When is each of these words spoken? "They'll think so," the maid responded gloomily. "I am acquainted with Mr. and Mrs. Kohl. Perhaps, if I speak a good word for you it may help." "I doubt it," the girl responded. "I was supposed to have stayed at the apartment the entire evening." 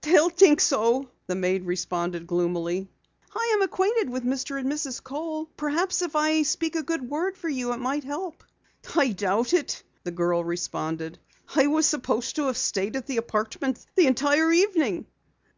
"They'll 0.00 0.30
think 0.30 0.62
so," 0.62 1.10
the 1.26 1.34
maid 1.34 1.66
responded 1.66 2.26
gloomily. 2.26 2.88
"I 3.34 3.52
am 3.54 3.60
acquainted 3.60 4.08
with 4.08 4.22
Mr. 4.24 4.58
and 4.58 4.72
Mrs. 4.72 5.04
Kohl. 5.04 5.50
Perhaps, 5.54 6.00
if 6.00 6.16
I 6.16 6.44
speak 6.44 6.76
a 6.76 6.82
good 6.82 7.10
word 7.10 7.36
for 7.36 7.50
you 7.50 7.74
it 7.74 7.76
may 7.76 8.00
help." 8.00 8.42
"I 8.96 9.08
doubt 9.10 9.52
it," 9.52 9.82
the 10.02 10.10
girl 10.10 10.42
responded. 10.44 11.18
"I 11.54 11.66
was 11.66 11.84
supposed 11.84 12.36
to 12.36 12.44
have 12.46 12.56
stayed 12.56 12.96
at 12.96 13.06
the 13.06 13.18
apartment 13.18 13.84
the 13.94 14.06
entire 14.06 14.50
evening." 14.50 15.04